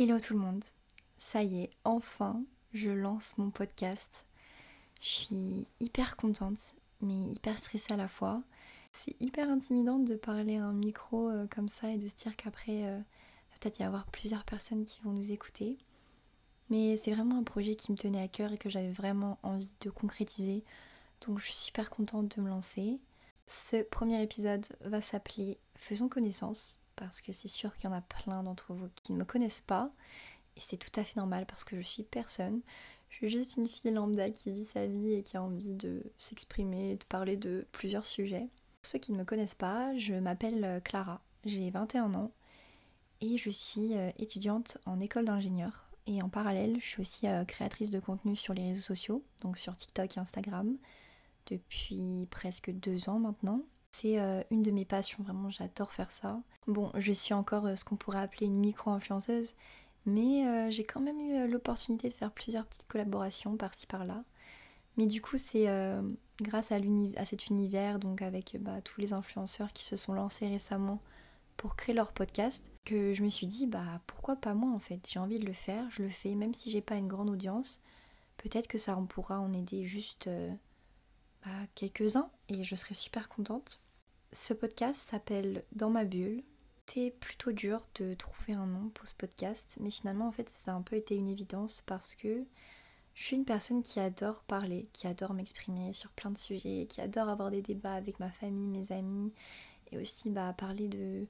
Hello 0.00 0.18
tout 0.18 0.32
le 0.32 0.40
monde, 0.40 0.64
ça 1.18 1.42
y 1.42 1.64
est, 1.64 1.70
enfin 1.84 2.42
je 2.72 2.88
lance 2.88 3.36
mon 3.36 3.50
podcast. 3.50 4.24
Je 5.02 5.08
suis 5.08 5.66
hyper 5.78 6.16
contente, 6.16 6.56
mais 7.02 7.32
hyper 7.32 7.58
stressée 7.58 7.92
à 7.92 7.98
la 7.98 8.08
fois. 8.08 8.42
C'est 8.92 9.14
hyper 9.20 9.50
intimidant 9.50 9.98
de 9.98 10.14
parler 10.14 10.56
à 10.56 10.64
un 10.64 10.72
micro 10.72 11.28
euh, 11.28 11.46
comme 11.54 11.68
ça 11.68 11.90
et 11.90 11.98
de 11.98 12.08
se 12.08 12.14
dire 12.14 12.34
qu'après, 12.34 12.86
euh, 12.86 12.98
peut-être 13.50 13.78
y 13.78 13.82
avoir 13.82 14.06
plusieurs 14.06 14.44
personnes 14.44 14.86
qui 14.86 15.02
vont 15.02 15.12
nous 15.12 15.32
écouter. 15.32 15.76
Mais 16.70 16.96
c'est 16.96 17.12
vraiment 17.12 17.38
un 17.38 17.44
projet 17.44 17.76
qui 17.76 17.92
me 17.92 17.98
tenait 17.98 18.22
à 18.22 18.28
cœur 18.28 18.54
et 18.54 18.56
que 18.56 18.70
j'avais 18.70 18.92
vraiment 18.92 19.38
envie 19.42 19.74
de 19.82 19.90
concrétiser. 19.90 20.64
Donc 21.26 21.40
je 21.40 21.44
suis 21.44 21.52
super 21.52 21.90
contente 21.90 22.34
de 22.38 22.40
me 22.40 22.48
lancer. 22.48 22.98
Ce 23.46 23.82
premier 23.82 24.22
épisode 24.22 24.64
va 24.80 25.02
s'appeler 25.02 25.58
Faisons 25.76 26.08
connaissance 26.08 26.79
parce 27.00 27.22
que 27.22 27.32
c'est 27.32 27.48
sûr 27.48 27.74
qu'il 27.74 27.88
y 27.88 27.92
en 27.92 27.96
a 27.96 28.02
plein 28.02 28.42
d'entre 28.42 28.74
vous 28.74 28.88
qui 29.02 29.12
ne 29.12 29.18
me 29.18 29.24
connaissent 29.24 29.62
pas. 29.62 29.90
Et 30.56 30.60
c'est 30.60 30.76
tout 30.76 31.00
à 31.00 31.02
fait 31.02 31.16
normal 31.16 31.46
parce 31.46 31.64
que 31.64 31.76
je 31.76 31.82
suis 31.82 32.02
personne. 32.04 32.60
Je 33.08 33.16
suis 33.16 33.30
juste 33.30 33.56
une 33.56 33.66
fille 33.66 33.90
lambda 33.90 34.30
qui 34.30 34.52
vit 34.52 34.66
sa 34.66 34.86
vie 34.86 35.14
et 35.14 35.22
qui 35.22 35.36
a 35.36 35.42
envie 35.42 35.74
de 35.74 36.02
s'exprimer 36.18 36.92
et 36.92 36.96
de 36.96 37.04
parler 37.04 37.36
de 37.36 37.66
plusieurs 37.72 38.06
sujets. 38.06 38.48
Pour 38.82 38.90
ceux 38.90 38.98
qui 38.98 39.12
ne 39.12 39.18
me 39.18 39.24
connaissent 39.24 39.54
pas, 39.54 39.96
je 39.96 40.14
m'appelle 40.14 40.62
euh, 40.64 40.80
Clara, 40.80 41.20
j'ai 41.44 41.70
21 41.70 42.14
ans 42.14 42.30
et 43.20 43.38
je 43.38 43.50
suis 43.50 43.96
euh, 43.96 44.10
étudiante 44.18 44.78
en 44.86 45.00
école 45.00 45.24
d'ingénieur. 45.24 45.90
Et 46.06 46.22
en 46.22 46.28
parallèle, 46.28 46.76
je 46.80 46.86
suis 46.86 47.00
aussi 47.00 47.26
euh, 47.26 47.44
créatrice 47.44 47.90
de 47.90 48.00
contenu 48.00 48.36
sur 48.36 48.52
les 48.52 48.72
réseaux 48.72 48.82
sociaux, 48.82 49.24
donc 49.42 49.58
sur 49.58 49.76
TikTok 49.76 50.16
et 50.16 50.20
Instagram, 50.20 50.76
depuis 51.46 52.26
presque 52.30 52.70
deux 52.70 53.08
ans 53.08 53.18
maintenant. 53.18 53.62
C'est 53.92 54.18
euh, 54.18 54.42
une 54.50 54.62
de 54.62 54.70
mes 54.70 54.84
passions, 54.84 55.22
vraiment, 55.22 55.50
j'adore 55.50 55.92
faire 55.92 56.10
ça. 56.12 56.40
Bon, 56.66 56.92
je 56.96 57.12
suis 57.12 57.34
encore 57.34 57.66
euh, 57.66 57.74
ce 57.74 57.84
qu'on 57.84 57.96
pourrait 57.96 58.20
appeler 58.20 58.46
une 58.46 58.58
micro-influenceuse, 58.58 59.54
mais 60.06 60.46
euh, 60.46 60.70
j'ai 60.70 60.84
quand 60.84 61.00
même 61.00 61.20
eu 61.20 61.48
l'opportunité 61.48 62.08
de 62.08 62.14
faire 62.14 62.30
plusieurs 62.30 62.66
petites 62.66 62.86
collaborations 62.86 63.56
par-ci 63.56 63.86
par-là. 63.86 64.22
Mais 64.96 65.06
du 65.06 65.20
coup, 65.22 65.36
c'est 65.36 65.66
grâce 66.42 66.72
à, 66.72 66.78
cet 67.24 67.46
univers, 67.46 67.98
donc 67.98 68.22
avec 68.22 68.56
bah, 68.60 68.80
tous 68.82 69.00
les 69.00 69.12
influenceurs 69.12 69.72
qui 69.72 69.84
se 69.84 69.96
sont 69.96 70.12
lancés 70.12 70.48
récemment 70.48 71.00
pour 71.56 71.76
créer 71.76 71.94
leur 71.94 72.12
podcast, 72.12 72.64
que 72.84 73.14
je 73.14 73.22
me 73.22 73.28
suis 73.28 73.46
dit, 73.46 73.66
bah 73.66 74.00
pourquoi 74.06 74.36
pas 74.36 74.52
moi 74.54 74.72
en 74.72 74.78
fait? 74.78 75.00
J'ai 75.08 75.18
envie 75.20 75.38
de 75.38 75.46
le 75.46 75.52
faire, 75.52 75.84
je 75.90 76.02
le 76.02 76.10
fais, 76.10 76.34
même 76.34 76.54
si 76.54 76.70
j'ai 76.70 76.80
pas 76.80 76.96
une 76.96 77.06
grande 77.06 77.30
audience. 77.30 77.80
Peut-être 78.38 78.66
que 78.66 78.78
ça 78.78 78.96
on 78.96 79.06
pourra 79.06 79.40
en 79.40 79.52
aider 79.52 79.86
juste 79.86 80.28
bah, 81.44 81.66
quelques-uns 81.74 82.30
et 82.48 82.64
je 82.64 82.74
serais 82.74 82.94
super 82.94 83.28
contente. 83.28 83.80
Ce 84.32 84.54
podcast 84.54 85.08
s'appelle 85.10 85.64
Dans 85.72 85.90
ma 85.90 86.04
bulle. 86.04 86.42
C'était 86.86 87.10
plutôt 87.12 87.52
dur 87.52 87.82
de 87.96 88.14
trouver 88.14 88.52
un 88.52 88.66
nom 88.66 88.88
pour 88.88 89.06
ce 89.06 89.14
podcast, 89.14 89.76
mais 89.78 89.90
finalement 89.90 90.26
en 90.26 90.32
fait 90.32 90.48
ça 90.48 90.72
a 90.72 90.74
un 90.74 90.82
peu 90.82 90.96
été 90.96 91.14
une 91.14 91.28
évidence 91.28 91.82
parce 91.82 92.16
que 92.16 92.44
je 93.14 93.24
suis 93.24 93.36
une 93.36 93.44
personne 93.44 93.82
qui 93.82 94.00
adore 94.00 94.42
parler, 94.42 94.88
qui 94.92 95.06
adore 95.06 95.34
m'exprimer 95.34 95.92
sur 95.92 96.10
plein 96.10 96.30
de 96.30 96.38
sujets, 96.38 96.86
qui 96.88 97.00
adore 97.00 97.28
avoir 97.28 97.50
des 97.50 97.62
débats 97.62 97.94
avec 97.94 98.18
ma 98.18 98.30
famille, 98.30 98.66
mes 98.66 98.92
amis, 98.92 99.32
et 99.92 99.98
aussi 99.98 100.30
bah, 100.30 100.52
parler 100.56 100.88
de, 100.88 101.26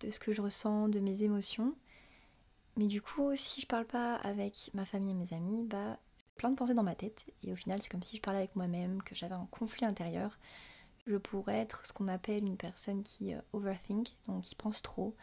de 0.00 0.10
ce 0.10 0.20
que 0.20 0.32
je 0.32 0.40
ressens, 0.40 0.88
de 0.88 1.00
mes 1.00 1.22
émotions. 1.22 1.74
Mais 2.76 2.86
du 2.86 3.02
coup, 3.02 3.34
si 3.36 3.60
je 3.60 3.66
parle 3.66 3.86
pas 3.86 4.16
avec 4.16 4.70
ma 4.74 4.84
famille 4.84 5.10
et 5.12 5.14
mes 5.14 5.32
amis, 5.32 5.64
bah 5.64 5.98
plein 6.36 6.50
de 6.50 6.56
pensées 6.56 6.74
dans 6.74 6.82
ma 6.82 6.94
tête 6.94 7.24
et 7.42 7.52
au 7.52 7.56
final 7.56 7.80
c'est 7.80 7.90
comme 7.90 8.02
si 8.02 8.16
je 8.16 8.22
parlais 8.22 8.40
avec 8.40 8.56
moi-même, 8.56 9.02
que 9.02 9.14
j'avais 9.14 9.34
un 9.34 9.48
conflit 9.50 9.84
intérieur. 9.84 10.38
Je 11.06 11.16
pourrais 11.16 11.58
être 11.58 11.86
ce 11.86 11.92
qu'on 11.92 12.08
appelle 12.08 12.44
une 12.44 12.56
personne 12.56 13.02
qui 13.02 13.34
euh, 13.34 13.40
overthink, 13.52 14.08
donc 14.26 14.42
qui 14.42 14.54
pense 14.54 14.80
trop. 14.80 15.14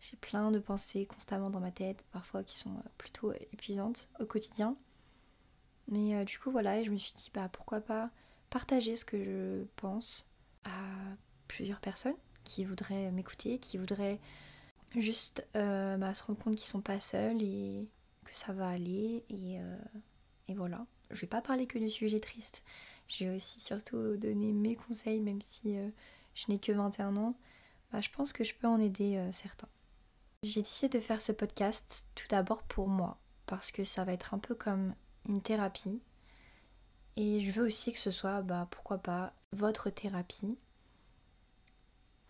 J'ai 0.00 0.16
plein 0.16 0.50
de 0.50 0.58
pensées 0.58 1.06
constamment 1.06 1.50
dans 1.50 1.60
ma 1.60 1.70
tête, 1.70 2.04
parfois 2.10 2.42
qui 2.42 2.58
sont 2.58 2.70
euh, 2.70 2.88
plutôt 2.98 3.32
épuisantes 3.52 4.08
au 4.18 4.26
quotidien. 4.26 4.76
Mais 5.88 6.16
euh, 6.16 6.24
du 6.24 6.38
coup 6.38 6.50
voilà, 6.50 6.82
je 6.82 6.90
me 6.90 6.98
suis 6.98 7.12
dit 7.12 7.30
bah 7.32 7.48
pourquoi 7.52 7.80
pas 7.80 8.10
partager 8.50 8.96
ce 8.96 9.04
que 9.04 9.22
je 9.22 9.64
pense 9.76 10.26
à 10.64 10.70
plusieurs 11.46 11.80
personnes 11.80 12.16
qui 12.42 12.64
voudraient 12.64 13.12
m'écouter, 13.12 13.58
qui 13.58 13.78
voudraient 13.78 14.18
juste 14.96 15.46
bah, 15.54 16.14
se 16.14 16.24
rendre 16.24 16.38
compte 16.40 16.56
qu'ils 16.56 16.68
sont 16.68 16.80
pas 16.80 16.98
seuls 16.98 17.40
et 17.42 17.86
que 18.24 18.34
ça 18.34 18.52
va 18.52 18.68
aller 18.68 19.24
et 19.28 19.60
et 20.50 20.54
voilà, 20.54 20.84
je 21.10 21.20
vais 21.20 21.28
pas 21.28 21.40
parler 21.40 21.68
que 21.68 21.78
de 21.78 21.86
sujets 21.86 22.18
tristes. 22.18 22.62
Je 23.06 23.24
vais 23.24 23.36
aussi 23.36 23.60
surtout 23.60 24.16
donner 24.16 24.52
mes 24.52 24.74
conseils, 24.74 25.20
même 25.20 25.40
si 25.40 25.78
euh, 25.78 25.88
je 26.34 26.46
n'ai 26.48 26.58
que 26.58 26.72
21 26.72 27.16
ans. 27.16 27.36
Bah, 27.92 28.00
je 28.00 28.10
pense 28.10 28.32
que 28.32 28.42
je 28.42 28.54
peux 28.54 28.66
en 28.66 28.80
aider 28.80 29.16
euh, 29.16 29.32
certains. 29.32 29.68
J'ai 30.42 30.62
décidé 30.62 30.98
de 30.98 31.04
faire 31.04 31.20
ce 31.20 31.30
podcast 31.30 32.08
tout 32.16 32.26
d'abord 32.28 32.64
pour 32.64 32.88
moi, 32.88 33.20
parce 33.46 33.70
que 33.70 33.84
ça 33.84 34.02
va 34.02 34.12
être 34.12 34.34
un 34.34 34.40
peu 34.40 34.56
comme 34.56 34.94
une 35.28 35.40
thérapie. 35.40 36.00
Et 37.16 37.40
je 37.42 37.52
veux 37.52 37.66
aussi 37.66 37.92
que 37.92 37.98
ce 38.00 38.10
soit, 38.10 38.42
bah, 38.42 38.66
pourquoi 38.72 38.98
pas, 38.98 39.32
votre 39.52 39.88
thérapie. 39.88 40.58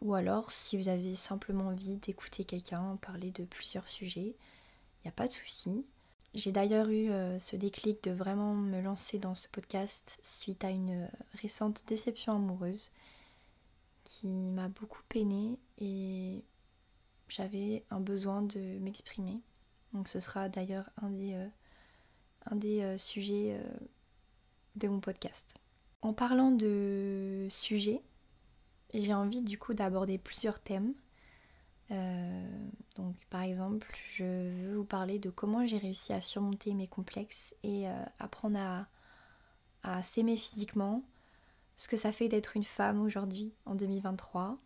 Ou 0.03 0.15
alors, 0.15 0.53
si 0.53 0.77
vous 0.77 0.89
avez 0.89 1.17
simplement 1.17 1.69
envie 1.69 1.97
d'écouter 1.97 2.45
quelqu'un 2.45 2.97
parler 2.97 3.31
de 3.31 3.45
plusieurs 3.45 3.89
sujets, 3.89 4.35
il 4.35 5.07
n'y 5.07 5.09
a 5.09 5.13
pas 5.13 5.29
de 5.29 5.33
souci. 5.33 5.87
J'ai 6.35 6.53
d'ailleurs 6.53 6.89
eu 6.89 7.11
euh, 7.11 7.41
ce 7.41 7.57
déclic 7.57 8.05
de 8.05 8.13
vraiment 8.13 8.55
me 8.55 8.81
lancer 8.81 9.19
dans 9.19 9.35
ce 9.35 9.49
podcast 9.49 10.17
suite 10.23 10.63
à 10.63 10.71
une 10.71 11.03
euh, 11.03 11.09
récente 11.41 11.83
déception 11.89 12.35
amoureuse 12.35 12.93
qui 14.05 14.29
m'a 14.29 14.69
beaucoup 14.69 15.03
peinée 15.09 15.59
et 15.79 16.45
j'avais 17.29 17.85
un 17.91 17.99
besoin 17.99 18.43
de 18.43 18.61
m'exprimer. 18.79 19.41
Donc 19.93 20.07
ce 20.07 20.21
sera 20.21 20.49
d'ailleurs 20.49 20.89
un 21.03 21.11
des, 21.11 21.35
euh, 21.35 21.49
un 22.47 22.55
des 22.55 22.97
sujets 22.99 23.61
de 24.77 24.87
mon 24.87 25.01
podcast. 25.01 25.57
En 26.01 26.13
parlant 26.13 26.53
de 26.53 27.49
sujets, 27.51 28.03
j'ai 28.95 29.15
envie 29.15 29.43
du 29.43 29.59
coup 29.59 29.75
d'aborder 29.75 30.17
plusieurs 30.17 30.61
thèmes 30.61 30.95
euh, 31.91 32.47
donc 32.97 33.17
par 33.31 33.43
exemple, 33.43 33.93
je 34.15 34.25
veux 34.25 34.77
vous 34.77 34.85
parler 34.85 35.19
de 35.19 35.31
comment 35.31 35.67
j'ai 35.67 35.79
réussi 35.79 36.13
à 36.13 36.21
surmonter 36.21 36.75
mes 36.75 36.87
complexes 36.87 37.55
et 37.63 37.89
euh, 37.89 38.05
apprendre 38.19 38.87
à, 39.83 40.03
s'aimer 40.03 40.37
physiquement, 40.37 41.03
ce 41.77 41.89
que 41.89 41.97
ça 41.97 42.13
fait 42.13 42.29
d'être 42.29 42.57
une 42.57 42.65
femme 42.65 43.01
aujourd'hui 43.01 43.55
en 43.65 43.75
2023. 43.75 44.59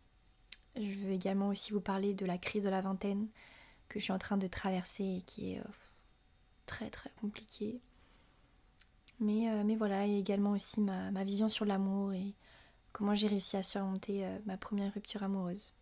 Je 0.77 0.99
veux 0.99 1.13
également 1.13 1.49
aussi 1.49 1.73
vous 1.73 1.81
parler 1.81 2.15
de 2.15 2.27
la 2.27 2.37
crise 2.37 2.65
de 2.65 2.69
la 2.69 2.81
vingtaine 2.81 3.29
que 3.89 4.01
je 4.01 4.05
suis 4.05 4.13
en 4.13 4.19
train 4.19 4.37
de 4.37 4.49
traverser 4.49 5.05
et 5.05 5.21
qui 5.23 5.53
est 5.53 5.61
euh, 5.61 5.65
très 6.67 6.91
très 6.91 7.11
compliquée. 7.21 7.81
Mais, 9.21 9.47
mais 9.63 9.77
voilà, 9.77 10.09
et 10.09 10.19
également 10.19 10.51
aussi 10.51 10.81
ma, 10.81 11.23
vision 11.23 11.49
sur 11.49 11.65
l'amour 11.65 12.13
et 12.13 12.35
comment 12.93 13.15
j'ai 13.15 13.29
réussi 13.29 13.57
à 13.57 13.63
surmonter 13.63 14.27
ma 14.45 14.57
première 14.57 14.93
rupture 14.93 15.23
amoureuse. 15.23 15.77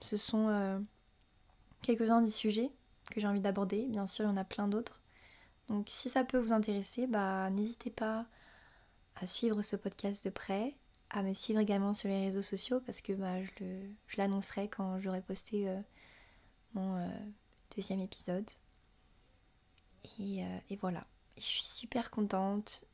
Ce 0.00 0.16
sont 0.16 0.48
euh, 0.48 0.78
quelques-uns 1.82 2.22
des 2.22 2.30
sujets 2.30 2.70
que 3.10 3.20
j'ai 3.20 3.26
envie 3.26 3.40
d'aborder. 3.40 3.86
Bien 3.86 4.06
sûr, 4.06 4.24
il 4.24 4.28
y 4.28 4.30
en 4.30 4.36
a 4.36 4.44
plein 4.44 4.68
d'autres. 4.68 5.00
Donc 5.68 5.86
si 5.88 6.08
ça 6.08 6.24
peut 6.24 6.38
vous 6.38 6.52
intéresser, 6.52 7.06
bah 7.06 7.48
n'hésitez 7.50 7.90
pas 7.90 8.26
à 9.16 9.26
suivre 9.26 9.62
ce 9.62 9.76
podcast 9.76 10.24
de 10.24 10.30
près, 10.30 10.74
à 11.10 11.22
me 11.22 11.34
suivre 11.34 11.60
également 11.60 11.94
sur 11.94 12.08
les 12.08 12.26
réseaux 12.26 12.42
sociaux 12.42 12.80
parce 12.84 13.00
que 13.00 13.12
bah, 13.12 13.42
je 13.44 14.16
l'annoncerai 14.16 14.68
quand 14.68 14.98
j'aurai 15.00 15.20
posté 15.20 15.68
euh, 15.68 15.80
mon 16.74 16.96
euh, 16.96 17.08
deuxième 17.76 18.00
épisode. 18.00 18.48
Et, 20.18 20.42
et, 20.68 20.76
voilà. 20.76 21.06
Je 21.36 21.42
suis 21.42 21.62
super 21.62 22.10
contente 22.10 22.84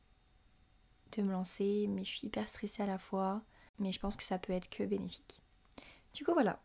de 1.17 1.21
me 1.21 1.31
lancer, 1.31 1.87
mais 1.89 2.03
je 2.03 2.09
suis 2.09 2.27
hyper 2.27 2.47
stressée 2.47 2.83
à 2.83 2.85
la 2.85 2.97
fois. 2.97 3.41
Mais 3.79 3.91
je 3.91 3.99
pense 3.99 4.15
que 4.15 4.23
ça 4.23 4.37
peut 4.37 4.53
être 4.53 4.69
que 4.69 4.83
bénéfique. 4.83 5.41
Du 6.13 6.23
coup 6.23 6.33
voilà, 6.33 6.59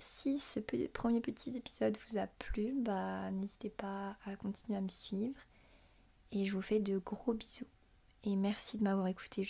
si 0.00 0.38
ce 0.38 0.60
premier 0.92 1.20
petit 1.20 1.56
épisode 1.56 1.98
vous 2.08 2.18
a 2.18 2.26
plu, 2.26 2.72
bah 2.76 3.30
n'hésitez 3.30 3.70
pas 3.70 4.16
à 4.24 4.36
continuer 4.36 4.78
à 4.78 4.80
me 4.80 4.88
suivre. 4.88 5.40
Et 6.32 6.46
je 6.46 6.52
vous 6.54 6.62
fais 6.62 6.80
de 6.80 6.98
gros 6.98 7.32
bisous. 7.32 7.66
Et 8.24 8.36
merci 8.36 8.78
de 8.78 8.84
m'avoir 8.84 9.06
écouté. 9.08 9.48